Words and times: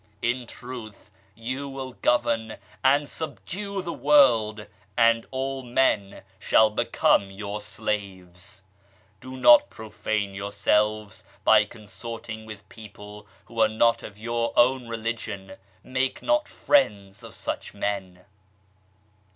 In 0.23 0.47
truth 0.47 1.11
you 1.35 1.69
will 1.69 1.91
govern 1.93 2.57
and 2.83 3.07
subdue 3.07 3.83
the 3.83 3.93
world, 3.93 4.65
and 4.97 5.27
all 5.29 5.61
men 5.61 6.23
shall 6.39 6.71
become 6.71 7.29
your 7.29 7.61
slaves." 7.61 8.63
Do 9.21 9.37
not 9.37 9.69
profane 9.69 10.33
yourselves 10.33 11.23
by 11.43 11.65
consorting 11.65 12.47
with 12.47 12.67
people 12.67 13.27
who 13.45 13.61
are 13.61 13.69
not 13.69 14.01
of 14.01 14.17
your 14.17 14.53
own 14.57 14.87
religion, 14.87 15.57
make 15.83 16.23
not 16.23 16.47
friends 16.47 17.21
of 17.21 17.35
such 17.35 17.75
men." 17.75 18.25